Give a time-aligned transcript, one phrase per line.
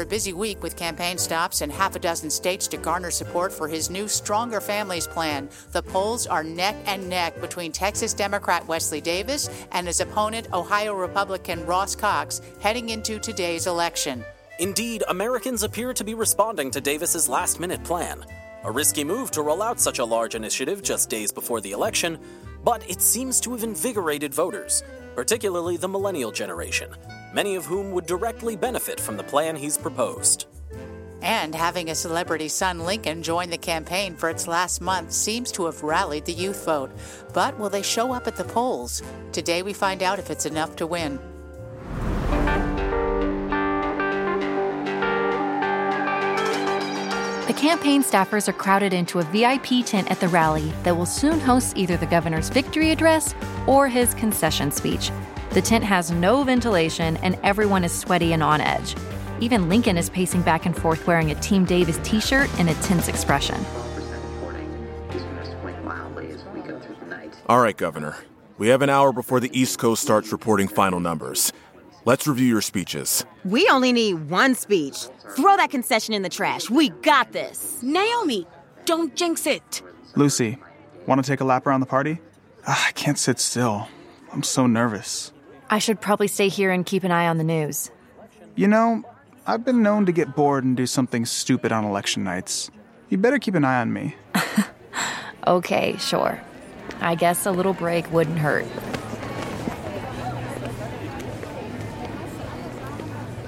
[0.00, 3.52] After a busy week with campaign stops in half a dozen states to garner support
[3.52, 8.66] for his new Stronger Families plan, the polls are neck and neck between Texas Democrat
[8.66, 14.24] Wesley Davis and his opponent, Ohio Republican Ross Cox, heading into today's election.
[14.58, 18.24] Indeed, Americans appear to be responding to Davis's last minute plan.
[18.64, 22.18] A risky move to roll out such a large initiative just days before the election,
[22.64, 24.82] but it seems to have invigorated voters,
[25.14, 26.90] particularly the millennial generation,
[27.34, 30.46] many of whom would directly benefit from the plan he's proposed.
[31.22, 35.66] And having a celebrity son Lincoln join the campaign for its last month seems to
[35.66, 36.90] have rallied the youth vote.
[37.34, 39.02] But will they show up at the polls?
[39.32, 41.18] Today we find out if it's enough to win.
[47.50, 51.40] The campaign staffers are crowded into a VIP tent at the rally that will soon
[51.40, 53.34] host either the governor's victory address
[53.66, 55.10] or his concession speech.
[55.50, 58.94] The tent has no ventilation and everyone is sweaty and on edge.
[59.40, 62.74] Even Lincoln is pacing back and forth wearing a Team Davis t shirt and a
[62.74, 63.56] tense expression.
[67.48, 68.16] All right, Governor.
[68.58, 71.52] We have an hour before the East Coast starts reporting final numbers.
[72.04, 73.24] Let's review your speeches.
[73.44, 75.06] We only need one speech.
[75.36, 76.70] Throw that concession in the trash.
[76.70, 77.82] We got this.
[77.82, 78.46] Naomi,
[78.84, 79.82] don't jinx it.
[80.16, 80.58] Lucy,
[81.06, 82.20] want to take a lap around the party?
[82.66, 83.88] Ah, I can't sit still.
[84.32, 85.32] I'm so nervous.
[85.68, 87.90] I should probably stay here and keep an eye on the news.
[88.56, 89.04] You know,
[89.46, 92.70] I've been known to get bored and do something stupid on election nights.
[93.08, 94.16] You better keep an eye on me.
[95.46, 96.40] Okay, sure.
[97.00, 98.66] I guess a little break wouldn't hurt.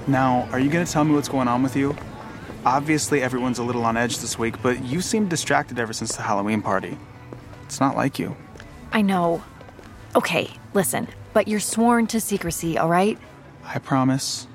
[0.07, 1.95] Now, are you going to tell me what's going on with you?
[2.65, 6.23] Obviously, everyone's a little on edge this week, but you seem distracted ever since the
[6.23, 6.97] Halloween party.
[7.65, 8.35] It's not like you.
[8.91, 9.43] I know.
[10.15, 13.17] Okay, listen, but you're sworn to secrecy, all right?
[13.63, 14.47] I promise.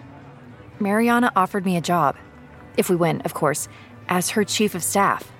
[0.80, 2.16] Mariana offered me a job.
[2.76, 3.68] If we win, of course,
[4.08, 5.30] as her chief of staff.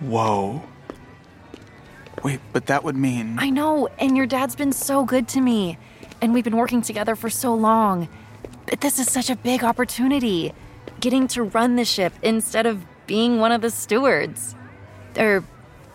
[0.00, 0.62] Whoa.
[2.24, 3.38] Wait, but that would mean.
[3.38, 5.78] I know, and your dad's been so good to me.
[6.20, 8.08] And we've been working together for so long.
[8.68, 10.52] But this is such a big opportunity.
[11.00, 14.54] Getting to run the ship instead of being one of the stewards.
[15.16, 15.44] Or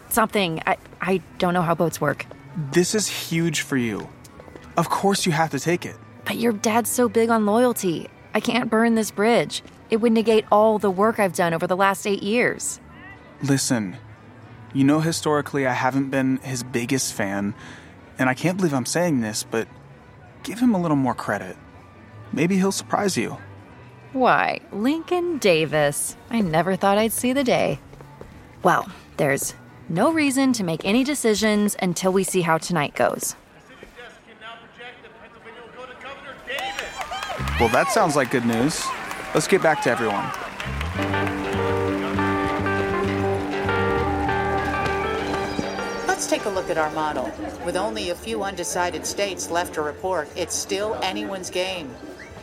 [0.09, 0.61] something.
[0.65, 2.25] I, I don't know how boats work.
[2.71, 4.09] This is huge for you.
[4.77, 5.95] Of course, you have to take it.
[6.25, 8.09] But your dad's so big on loyalty.
[8.33, 9.61] I can't burn this bridge.
[9.89, 12.79] It would negate all the work I've done over the last eight years.
[13.43, 13.97] Listen,
[14.73, 17.53] you know, historically, I haven't been his biggest fan,
[18.17, 19.67] and I can't believe I'm saying this, but
[20.41, 21.57] give him a little more credit.
[22.33, 23.37] Maybe he'll surprise you.
[24.11, 26.17] Why, Lincoln Davis.
[26.29, 27.79] I never thought I'd see the day.
[28.63, 29.53] Well, there's
[29.87, 33.35] no reason to make any decisions until we see how tonight goes.
[37.59, 38.83] Well, that sounds like good news.
[39.33, 40.25] Let's get back to everyone.
[46.07, 47.31] Let's take a look at our model.
[47.65, 51.93] With only a few undecided states left to report, it's still anyone's game.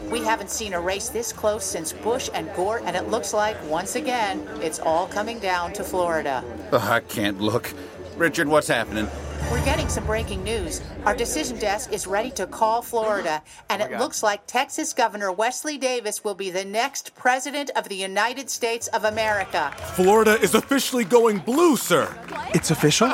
[0.09, 3.57] We haven't seen a race this close since Bush and Gore, and it looks like,
[3.69, 6.43] once again, it's all coming down to Florida.
[6.73, 7.73] Oh, I can't look.
[8.17, 9.09] Richard, what's happening?
[9.51, 10.81] We're getting some breaking news.
[11.05, 15.33] Our decision desk is ready to call Florida, and oh it looks like Texas Governor
[15.33, 19.73] Wesley Davis will be the next President of the United States of America.
[19.95, 22.17] Florida is officially going blue, sir.
[22.55, 23.09] It's official?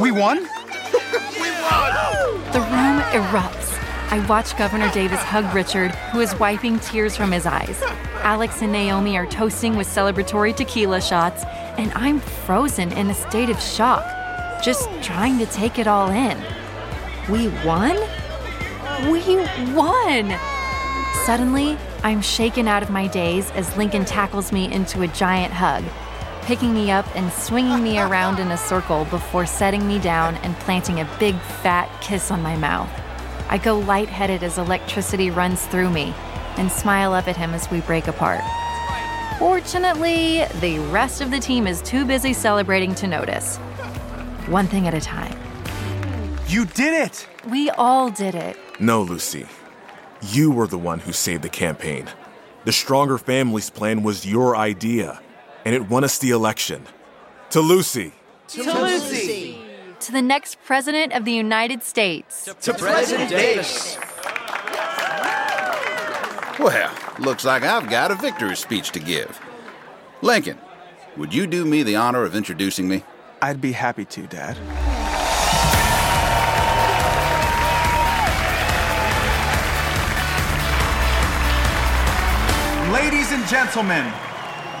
[0.00, 0.38] We won?
[0.42, 1.92] we won?
[2.52, 3.75] The room erupts.
[4.08, 7.82] I watch Governor Davis hug Richard, who is wiping tears from his eyes.
[8.22, 11.42] Alex and Naomi are toasting with celebratory tequila shots,
[11.76, 14.04] and I'm frozen in a state of shock,
[14.62, 16.40] just trying to take it all in.
[17.28, 17.96] We won?
[19.10, 19.38] We
[19.74, 20.38] won!
[21.24, 25.82] Suddenly, I'm shaken out of my daze as Lincoln tackles me into a giant hug,
[26.42, 30.54] picking me up and swinging me around in a circle before setting me down and
[30.60, 32.88] planting a big fat kiss on my mouth.
[33.48, 36.14] I go lightheaded as electricity runs through me
[36.56, 38.40] and smile up at him as we break apart.
[39.38, 43.58] Fortunately, the rest of the team is too busy celebrating to notice.
[44.48, 45.36] One thing at a time.
[46.48, 47.28] You did it!
[47.48, 48.56] We all did it.
[48.80, 49.46] No, Lucy.
[50.22, 52.08] You were the one who saved the campaign.
[52.64, 55.20] The Stronger Families plan was your idea,
[55.64, 56.84] and it won us the election.
[57.50, 58.12] To Lucy.
[58.48, 59.35] To Lucy.
[60.06, 62.44] To the next President of the United States.
[62.62, 63.98] To President Davis.
[66.60, 69.40] Well, looks like I've got a victory speech to give.
[70.22, 70.58] Lincoln,
[71.16, 73.02] would you do me the honor of introducing me?
[73.42, 74.56] I'd be happy to, Dad.
[82.92, 84.12] Ladies and gentlemen,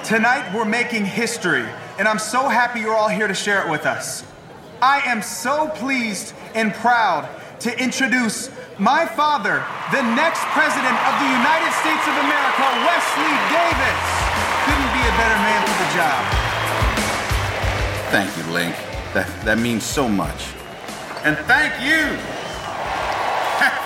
[0.04, 1.66] tonight we're making history,
[1.98, 4.22] and I'm so happy you're all here to share it with us.
[4.82, 7.28] I am so pleased and proud
[7.60, 14.04] to introduce my father, the next president of the United States of America, Wesley Davis.
[14.68, 16.20] Couldn't be a better man for the job.
[18.12, 18.76] Thank you, Link.
[19.14, 20.52] That, that means so much.
[21.24, 22.04] And thank you.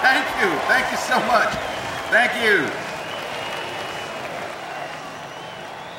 [0.03, 0.51] thank you.
[0.67, 1.55] Thank you so much.
[2.11, 2.67] Thank you.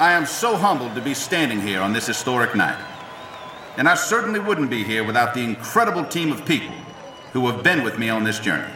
[0.03, 2.90] I am so humbled to be standing here on this historic night.
[3.77, 6.75] And I certainly wouldn't be here without the incredible team of people
[7.33, 8.71] who have been with me on this journey.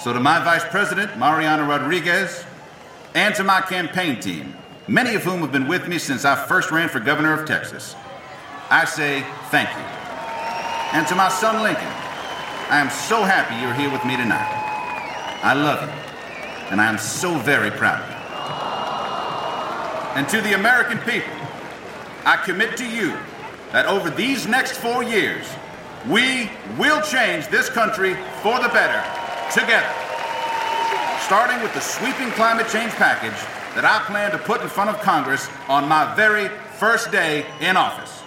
[0.00, 2.44] So, to my Vice President, Mariana Rodriguez,
[3.14, 4.54] and to my campaign team,
[4.86, 7.96] many of whom have been with me since I first ran for governor of Texas,
[8.70, 9.84] I say thank you.
[10.92, 11.88] And to my son Lincoln,
[12.68, 14.60] I am so happy you're here with me tonight.
[15.42, 15.94] I love you,
[16.70, 18.14] and I am so very proud of you.
[20.16, 21.32] And to the American people,
[22.26, 23.16] I commit to you
[23.74, 25.44] that over these next four years,
[26.08, 26.48] we
[26.78, 29.02] will change this country for the better
[29.50, 29.90] together.
[31.26, 33.34] Starting with the sweeping climate change package
[33.74, 37.76] that I plan to put in front of Congress on my very first day in
[37.76, 38.22] office.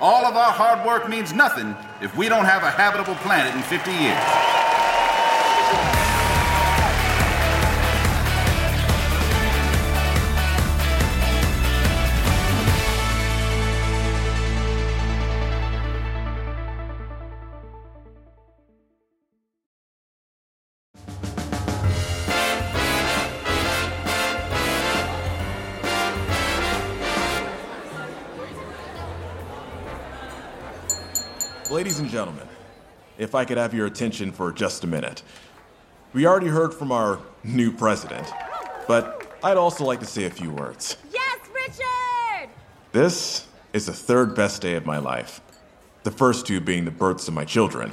[0.00, 3.62] All of our hard work means nothing if we don't have a habitable planet in
[3.62, 4.63] 50 years.
[31.74, 32.46] Ladies and gentlemen,
[33.18, 35.24] if I could have your attention for just a minute.
[36.12, 38.32] We already heard from our new president,
[38.86, 40.98] but I'd also like to say a few words.
[41.12, 42.50] Yes, Richard!
[42.92, 45.40] This is the third best day of my life,
[46.04, 47.92] the first two being the births of my children.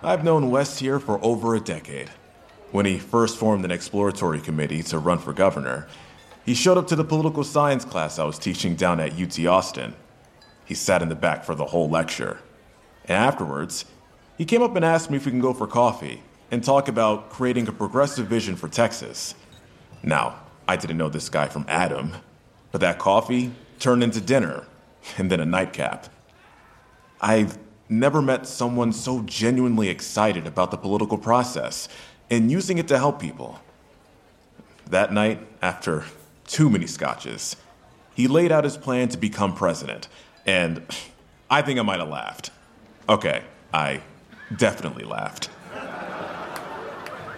[0.00, 2.10] I've known Wes here for over a decade.
[2.70, 5.88] When he first formed an exploratory committee to run for governor,
[6.44, 9.96] he showed up to the political science class I was teaching down at UT Austin.
[10.64, 12.38] He sat in the back for the whole lecture.
[13.08, 13.84] And afterwards,
[14.36, 17.30] he came up and asked me if we can go for coffee and talk about
[17.30, 19.34] creating a progressive vision for Texas.
[20.02, 22.12] Now, I didn't know this guy from Adam,
[22.72, 24.66] but that coffee turned into dinner
[25.18, 26.08] and then a nightcap.
[27.20, 27.58] I've
[27.88, 31.88] never met someone so genuinely excited about the political process
[32.30, 33.60] and using it to help people.
[34.90, 36.04] That night, after
[36.46, 37.56] too many scotches,
[38.14, 40.08] he laid out his plan to become president,
[40.44, 40.82] and
[41.50, 42.50] I think I might have laughed.
[43.08, 43.42] Okay,
[43.72, 44.02] I
[44.56, 45.48] definitely laughed.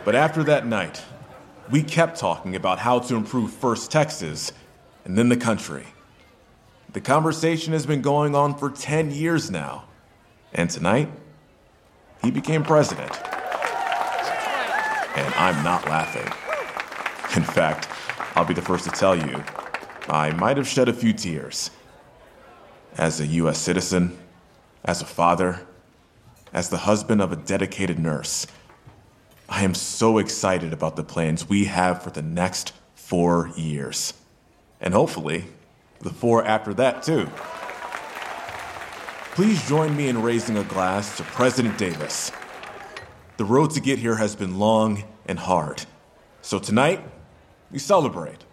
[0.04, 1.02] But after that night,
[1.70, 4.52] we kept talking about how to improve first Texas
[5.04, 5.84] and then the country.
[6.94, 9.84] The conversation has been going on for 10 years now.
[10.54, 11.10] And tonight,
[12.22, 13.10] he became president.
[15.16, 16.26] And I'm not laughing.
[17.36, 17.88] In fact,
[18.34, 19.44] I'll be the first to tell you,
[20.08, 21.70] I might have shed a few tears.
[22.96, 23.58] As a U.S.
[23.58, 24.16] citizen,
[24.84, 25.66] as a father,
[26.52, 28.46] as the husband of a dedicated nurse.
[29.48, 34.14] I am so excited about the plans we have for the next four years.
[34.80, 35.46] And hopefully,
[36.00, 37.28] the four after that, too.
[39.34, 42.32] Please join me in raising a glass to President Davis.
[43.36, 45.84] The road to get here has been long and hard.
[46.42, 47.00] So tonight,
[47.70, 48.44] we celebrate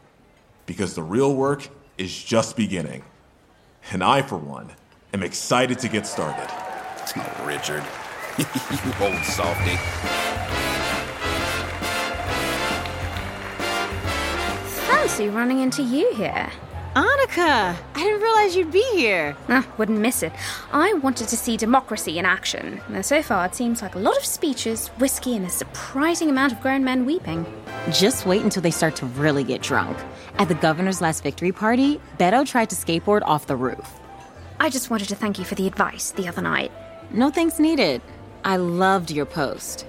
[0.65, 1.67] because the real work
[1.98, 3.03] is just beginning.
[3.91, 4.72] And I, for one,
[5.15, 6.50] am excited to get started.
[7.17, 7.84] Oh, Richard.
[8.38, 9.77] you old softy.
[14.88, 16.50] Fancy running into you here.
[16.95, 17.77] Annika!
[17.93, 19.38] I didn't realize you'd be here.
[19.48, 20.34] Ah, wouldn't miss it.
[20.74, 22.81] I wanted to see democracy in action.
[22.89, 26.51] Now, so far, it seems like a lot of speeches, whiskey, and a surprising amount
[26.51, 27.45] of grown men weeping.
[27.91, 29.95] Just wait until they start to really get drunk.
[30.39, 34.01] At the governor's last victory party, Beto tried to skateboard off the roof.
[34.59, 36.71] I just wanted to thank you for the advice the other night.
[37.12, 38.01] No thanks needed.
[38.43, 39.85] I loved your post.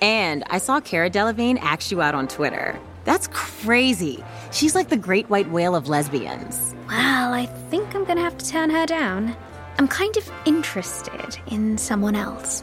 [0.00, 2.78] And I saw Cara Delevingne ask you out on Twitter.
[3.04, 4.22] That's crazy.
[4.52, 6.74] She's like the great white whale of lesbians.
[6.88, 9.36] Well, I think I'm gonna have to turn her down.
[9.78, 12.62] I'm kind of interested in someone else.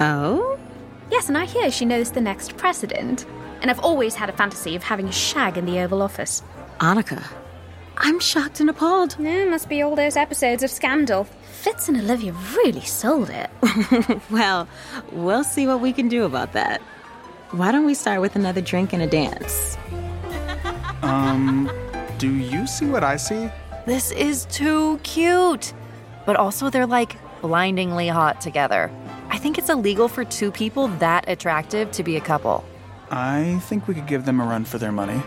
[0.00, 0.58] Oh?
[1.10, 3.26] Yes, and I hear she knows the next president.
[3.60, 6.42] And I've always had a fantasy of having a shag in the Oval Office.
[6.80, 7.22] Annika,
[8.04, 9.16] I'm shocked and appalled.
[9.18, 11.24] Yeah, must be all those episodes of Scandal.
[11.52, 13.48] Fitz and Olivia really sold it.
[14.30, 14.66] well,
[15.12, 16.80] we'll see what we can do about that.
[17.52, 19.76] Why don't we start with another drink and a dance?
[21.02, 21.68] Um,
[22.18, 23.50] do you see what I see?
[23.86, 25.72] This is too cute.
[26.24, 28.88] But also, they're like blindingly hot together.
[29.28, 32.64] I think it's illegal for two people that attractive to be a couple.
[33.10, 35.20] I think we could give them a run for their money.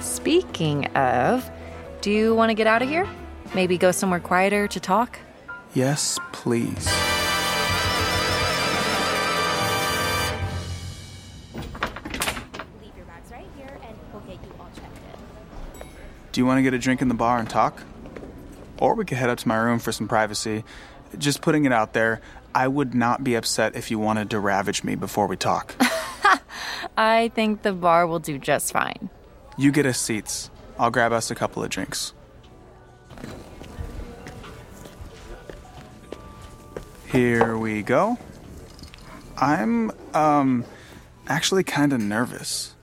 [0.00, 1.48] Speaking of,
[2.02, 3.08] do you want to get out of here?
[3.54, 5.18] Maybe go somewhere quieter to talk?
[5.74, 6.86] Yes, please.
[12.80, 14.98] Leave your bags right here and we'll get you all checked
[15.80, 15.86] in.
[16.32, 17.82] Do you want to get a drink in the bar and talk?
[18.78, 20.64] Or we could head up to my room for some privacy.
[21.18, 22.20] Just putting it out there,
[22.54, 25.74] I would not be upset if you wanted to ravage me before we talk.
[26.96, 29.08] I think the bar will do just fine.
[29.56, 30.50] you get us seats.
[30.82, 32.12] I'll grab us a couple of drinks.
[37.06, 38.18] Here we go.
[39.36, 40.64] I'm, um,
[41.28, 42.74] actually kind of nervous.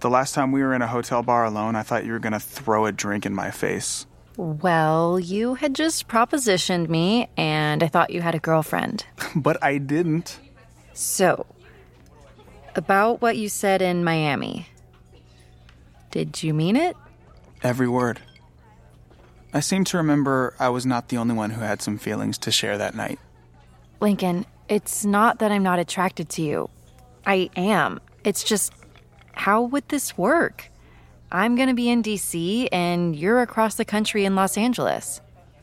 [0.00, 2.34] The last time we were in a hotel bar alone, I thought you were going
[2.34, 4.04] to throw a drink in my face.
[4.36, 9.06] Well, you had just propositioned me, and I thought you had a girlfriend.
[9.34, 10.38] But I didn't.
[10.92, 11.46] So,
[12.74, 14.66] about what you said in Miami.
[16.10, 16.94] Did you mean it?
[17.62, 18.20] Every word.
[19.54, 22.50] I seem to remember I was not the only one who had some feelings to
[22.50, 23.18] share that night.
[24.00, 26.70] Lincoln, it's not that I'm not attracted to you.
[27.24, 28.00] I am.
[28.24, 28.72] It's just,
[29.32, 30.70] how would this work?
[31.30, 35.20] I'm gonna be in DC and you're across the country in Los Angeles.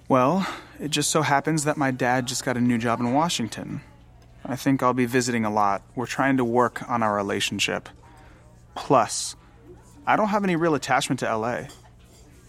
[0.07, 0.47] Well,
[0.79, 3.81] it just so happens that my dad just got a new job in Washington.
[4.45, 5.83] I think I'll be visiting a lot.
[5.95, 7.89] We're trying to work on our relationship.
[8.73, 9.35] Plus,
[10.07, 11.63] I don't have any real attachment to LA.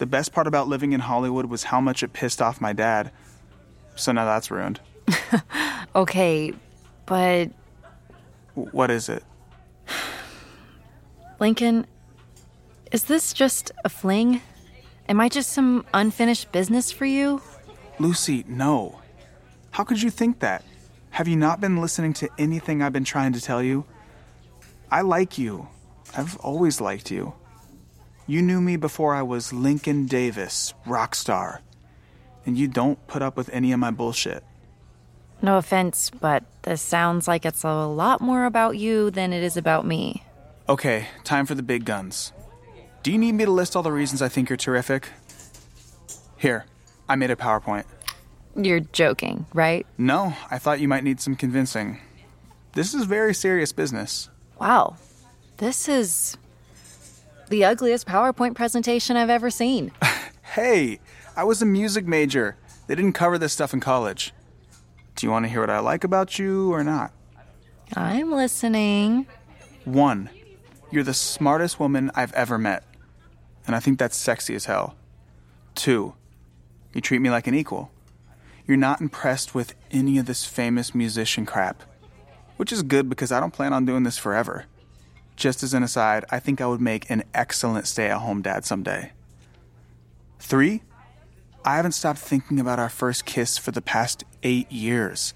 [0.01, 3.11] The best part about living in Hollywood was how much it pissed off my dad.
[3.97, 4.81] So now that's ruined.
[5.95, 6.55] Okay,
[7.05, 7.51] but
[8.55, 9.23] What is it?
[11.41, 11.87] Lincoln,
[12.93, 14.41] is this just a fling?
[15.07, 17.43] Am I just some unfinished business for you?
[17.99, 19.01] Lucy, no.
[19.73, 20.65] How could you think that?
[21.11, 23.85] Have you not been listening to anything I've been trying to tell you?
[24.91, 25.69] I like you.
[26.17, 27.35] I've always liked you.
[28.27, 31.63] You knew me before I was Lincoln Davis, rock star.
[32.47, 34.45] And you don't put up with any of my bullshit.
[35.43, 39.57] No offense, but this sounds like it's a lot more about you than it is
[39.57, 40.23] about me.
[40.69, 42.33] Okay, time for the big guns.
[43.03, 45.09] Do you need me to list all the reasons I think you're terrific?
[46.37, 46.67] Here,
[47.09, 47.85] I made a PowerPoint.
[48.55, 49.87] You're joking, right?
[49.97, 51.99] No, I thought you might need some convincing.
[52.75, 54.29] This is very serious business.
[54.61, 54.97] Wow.
[55.57, 56.37] This is
[57.51, 59.93] the ugliest PowerPoint presentation I've ever seen.
[60.55, 60.99] Hey,
[61.37, 62.57] I was a music major.
[62.89, 64.35] They didn't cover this stuff in college.
[65.15, 67.13] Do you want to hear what I like about you or not?
[67.95, 69.27] I'm listening.
[69.85, 70.29] One,
[70.91, 72.83] you're the smartest woman I've ever met.
[73.65, 74.97] And I think that's sexy as hell.
[75.77, 76.15] Two,
[76.95, 77.93] you treat me like an equal.
[78.67, 81.85] You're not impressed with any of this famous musician crap.
[82.57, 84.67] Which is good because I don't plan on doing this forever.
[85.41, 88.67] Just as an aside, I think I would make an excellent stay at home dad
[88.67, 89.13] someday.
[90.39, 90.83] Three,
[91.65, 95.33] I haven't stopped thinking about our first kiss for the past eight years.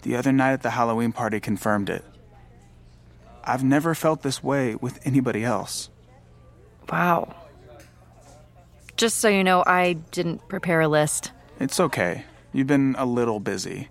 [0.00, 2.06] The other night at the Halloween party confirmed it.
[3.44, 5.90] I've never felt this way with anybody else.
[6.90, 7.36] Wow.
[8.96, 11.32] Just so you know, I didn't prepare a list.
[11.60, 12.24] It's okay.
[12.54, 13.88] You've been a little busy.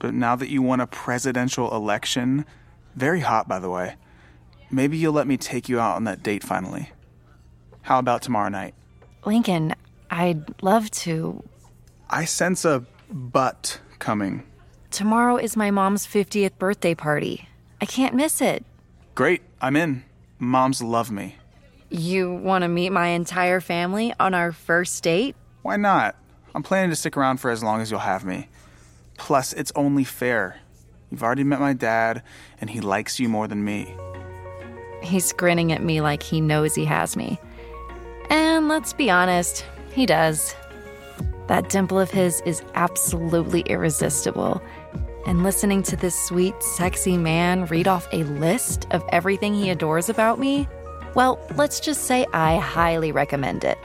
[0.00, 2.44] But now that you won a presidential election,
[2.94, 3.96] very hot by the way,
[4.70, 6.90] maybe you'll let me take you out on that date finally.
[7.82, 8.74] How about tomorrow night?
[9.24, 9.74] Lincoln,
[10.10, 11.42] I'd love to.
[12.08, 14.44] I sense a but coming.
[14.90, 17.48] Tomorrow is my mom's 50th birthday party.
[17.80, 18.64] I can't miss it.
[19.14, 20.04] Great, I'm in.
[20.38, 21.36] Moms love me.
[21.90, 25.36] You want to meet my entire family on our first date?
[25.62, 26.16] Why not?
[26.54, 28.48] I'm planning to stick around for as long as you'll have me.
[29.18, 30.60] Plus, it's only fair.
[31.10, 32.22] You've already met my dad,
[32.60, 33.94] and he likes you more than me.
[35.02, 37.40] He's grinning at me like he knows he has me.
[38.28, 40.54] And let's be honest, he does.
[41.48, 44.62] That dimple of his is absolutely irresistible.
[45.26, 50.08] And listening to this sweet, sexy man read off a list of everything he adores
[50.08, 50.68] about me,
[51.14, 53.78] well, let's just say I highly recommend it.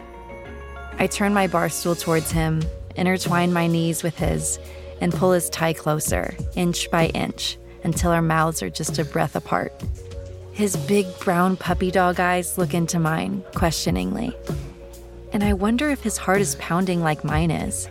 [1.00, 2.62] I turn my bar stool towards him,
[2.96, 4.60] intertwine my knees with his,
[5.02, 9.36] and pull his tie closer, inch by inch, until our mouths are just a breath
[9.36, 9.74] apart.
[10.54, 14.36] His big brown puppy dog eyes look into mine, questioningly.
[15.34, 17.90] And I wonder if his heart is pounding like mine is.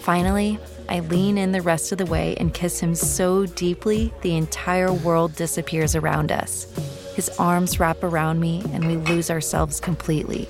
[0.00, 4.36] Finally, I lean in the rest of the way and kiss him so deeply the
[4.36, 6.66] entire world disappears around us.
[7.14, 10.48] His arms wrap around me, and we lose ourselves completely.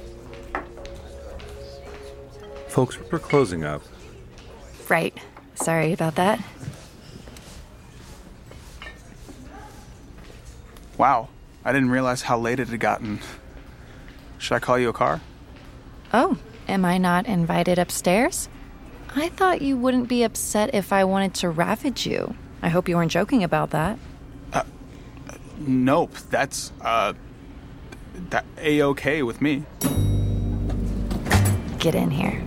[2.69, 3.83] Folks, we're closing up.
[4.89, 5.13] Right.
[5.63, 6.41] Sorry about that.
[10.97, 11.29] Wow,
[11.65, 13.21] I didn't realize how late it had gotten.
[14.39, 15.21] Should I call you a car?
[16.13, 18.49] Oh, am I not invited upstairs?
[19.15, 22.35] I thought you wouldn't be upset if I wanted to ravage you.
[22.63, 23.99] I hope you weren't joking about that.
[24.53, 24.63] Uh,
[25.59, 27.13] nope, that's, uh,
[28.31, 29.65] that A-okay with me.
[31.79, 32.43] Get in here.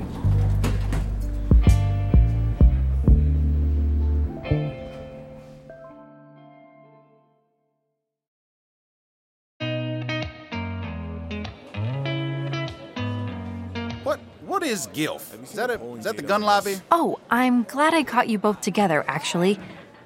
[14.73, 15.43] Is GILF?
[15.43, 16.77] Is that a is that the gun lobby?
[16.91, 19.59] Oh, I'm glad I caught you both together, actually.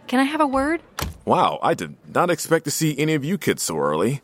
[0.07, 0.81] Can I have a word?
[1.23, 4.21] Wow, I did not expect to see any of you kids so early.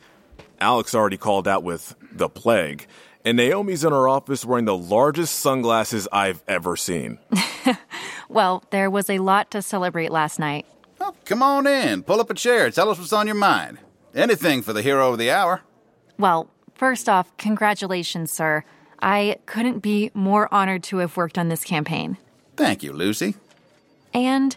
[0.60, 2.88] Alex already called out with the plague,
[3.24, 7.20] and Naomi's in her office wearing the largest sunglasses I've ever seen.
[8.30, 10.66] well, there was a lot to celebrate last night.
[11.00, 12.04] Oh, come on in.
[12.04, 12.70] Pull up a chair.
[12.70, 13.78] Tell us what's on your mind.
[14.14, 15.62] Anything for the hero of the hour.
[16.20, 18.66] Well, first off, congratulations, sir.
[19.04, 22.18] I couldn't be more honored to have worked on this campaign.
[22.56, 23.36] Thank you, Lucy.
[24.14, 24.56] And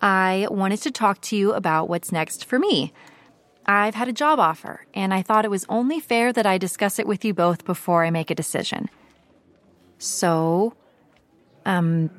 [0.00, 2.92] I wanted to talk to you about what's next for me.
[3.64, 6.98] I've had a job offer, and I thought it was only fair that I discuss
[6.98, 8.90] it with you both before I make a decision.
[9.98, 10.74] So,
[11.64, 12.10] um,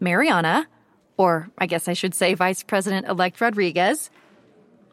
[0.00, 0.68] Mariana,
[1.16, 4.10] or I guess I should say Vice President elect Rodriguez,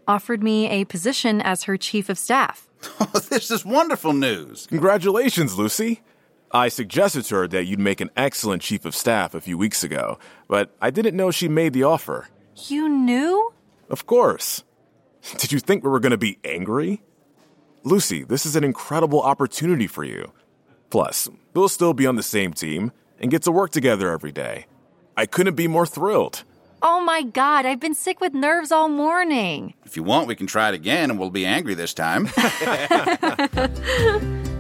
[0.08, 2.70] offered me a position as her chief of staff.
[3.02, 4.68] Oh, this is wonderful news.
[4.68, 6.02] Congratulations, Lucy.
[6.54, 9.84] I suggested to her that you'd make an excellent chief of staff a few weeks
[9.84, 12.28] ago, but I didn't know she made the offer.
[12.68, 13.52] You knew?
[13.90, 14.64] Of course.
[15.38, 17.02] Did you think we were going to be angry?
[17.84, 20.32] Lucy, this is an incredible opportunity for you.
[20.92, 24.68] Plus, we'll still be on the same team and get to work together every day.
[25.18, 26.44] I couldn't be more thrilled.
[26.84, 29.74] Oh my god, I've been sick with nerves all morning.
[29.86, 32.30] If you want, we can try it again and we'll be angry this time.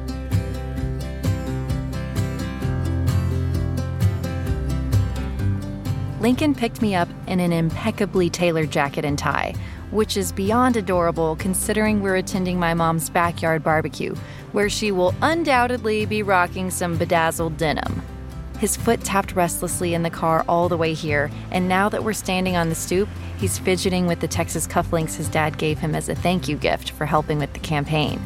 [6.23, 9.53] Lincoln picked me up in an impeccably tailored jacket and tie,
[9.91, 14.15] which is beyond adorable considering we're attending my mom's backyard barbecue,
[14.53, 18.01] where she will undoubtedly be rocking some bedazzled denim.
[18.57, 22.13] His foot tapped restlessly in the car all the way here, and now that we're
[22.13, 26.07] standing on the stoop, he's fidgeting with the Texas cufflinks his dad gave him as
[26.07, 28.17] a thank you gift for helping with the campaign.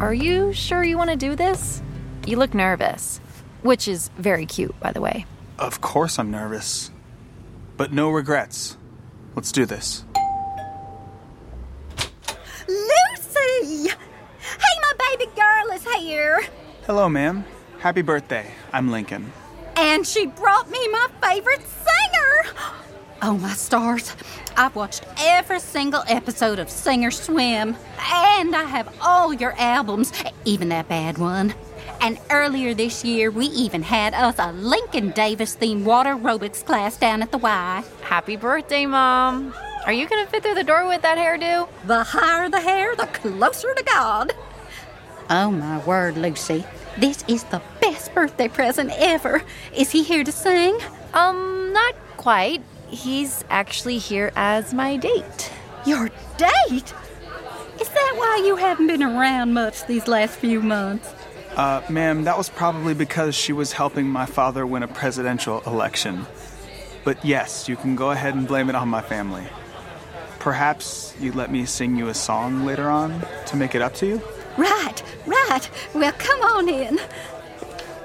[0.00, 1.80] Are you sure you want to do this?
[2.26, 3.20] You look nervous,
[3.62, 5.24] which is very cute, by the way.
[5.58, 6.90] Of course I'm nervous.
[7.76, 8.76] But no regrets.
[9.34, 10.04] Let's do this.
[12.68, 13.88] Lucy!
[13.88, 16.42] Hey, my baby girl is here.
[16.86, 17.44] Hello, ma'am.
[17.80, 18.50] Happy birthday.
[18.72, 19.32] I'm Lincoln.
[19.76, 22.54] And she brought me my favorite singer.
[23.22, 24.14] Oh, my stars.
[24.56, 27.76] I've watched every single episode of Singer Swim,
[28.12, 30.12] and I have all your albums,
[30.44, 31.52] even that bad one.
[32.00, 36.96] And earlier this year, we even had us a Lincoln Davis themed water aerobics class
[36.96, 37.84] down at the Y.
[38.02, 39.52] Happy birthday, Mom.
[39.84, 41.68] Are you going to fit through the door with that hairdo?
[41.86, 44.32] The higher the hair, the closer to God.
[45.28, 46.64] Oh, my word, Lucy.
[46.96, 49.42] This is the best birthday present ever.
[49.74, 50.78] Is he here to sing?
[51.14, 52.62] Um, not quite.
[52.88, 55.50] He's actually here as my date.
[55.84, 56.94] Your date?
[57.80, 61.12] Is that why you haven't been around much these last few months?
[61.58, 66.24] Uh, ma'am, that was probably because she was helping my father win a presidential election.
[67.02, 69.44] But yes, you can go ahead and blame it on my family.
[70.38, 74.06] Perhaps you'd let me sing you a song later on to make it up to
[74.06, 74.22] you?
[74.56, 75.68] Right, right.
[75.94, 76.96] Well, come on in.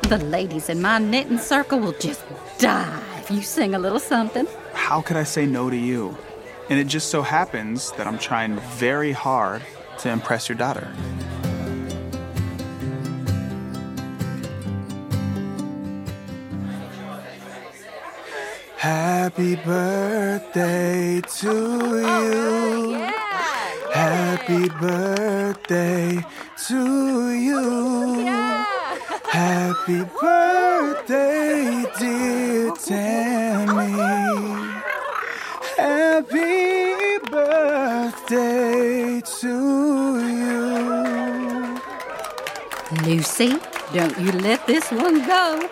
[0.10, 2.24] The ladies in my knitting circle will just
[2.58, 4.48] die if you sing a little something.
[4.74, 6.18] How could I say no to you?
[6.72, 9.62] And it just so happens that I'm trying very hard
[10.00, 10.92] to impress your daughter.
[18.84, 21.54] Happy birthday to
[22.02, 22.92] you.
[22.92, 23.12] Yeah.
[23.94, 26.20] Happy birthday
[26.68, 28.24] to you.
[28.26, 28.66] Yeah.
[29.32, 33.94] Happy birthday, dear Tammy.
[35.78, 39.56] Happy birthday to
[40.44, 41.80] you.
[43.06, 43.58] Lucy,
[43.94, 45.70] don't you let this one go.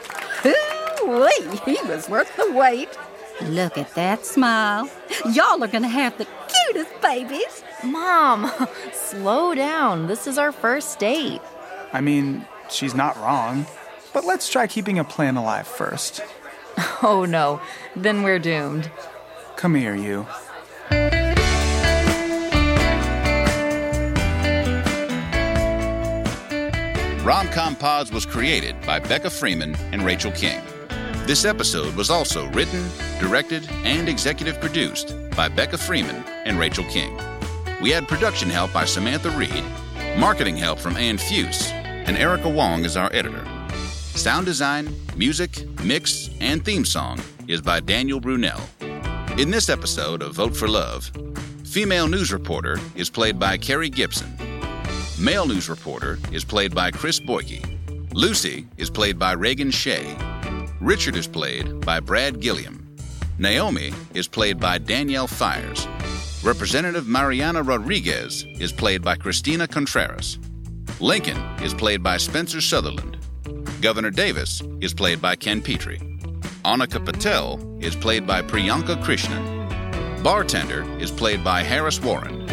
[1.04, 2.90] Ooh-wee, he was worth the wait.
[3.44, 4.90] Look at that smile.
[5.34, 7.64] Y'all are gonna have the cutest babies.
[7.84, 8.52] Mom,
[8.94, 10.08] slow down.
[10.08, 11.42] This is our first date.
[11.92, 13.66] I mean, she's not wrong.
[14.14, 16.22] But let's try keeping a plan alive first.
[17.04, 17.60] Oh no,
[17.96, 18.90] then we're doomed.
[19.56, 20.26] Come here, you.
[27.24, 30.62] Romcom Pods was created by Becca Freeman and Rachel King.
[31.28, 32.84] This episode was also written,
[33.20, 37.18] directed, and executive produced by Becca Freeman and Rachel King.
[37.80, 39.64] We had production help by Samantha Reed,
[40.18, 43.46] marketing help from Ann Fuse, and Erica Wong is our editor.
[44.16, 48.60] Sound design, music, mix, and theme song is by Daniel Brunel.
[49.38, 51.12] In this episode of Vote for Love,
[51.64, 54.36] female news reporter is played by Carrie Gibson.
[55.20, 57.64] Male news reporter is played by Chris Boyke.
[58.14, 60.18] Lucy is played by Reagan Shea.
[60.82, 62.96] Richard is played by Brad Gilliam.
[63.38, 65.88] Naomi is played by Danielle Fires.
[66.44, 70.40] Representative Mariana Rodriguez is played by Christina Contreras.
[71.00, 73.20] Lincoln is played by Spencer Sutherland.
[73.80, 76.00] Governor Davis is played by Ken Petrie.
[76.66, 80.24] Annika Patel is played by Priyanka Krishnan.
[80.24, 82.48] Bartender is played by Harris Warren.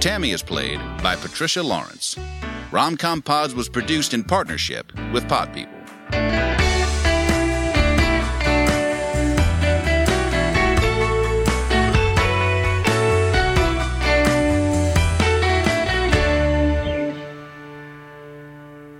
[0.00, 2.16] Tammy is played by Patricia Lawrence.
[2.70, 5.77] Romcom Pods was produced in partnership with Pod People.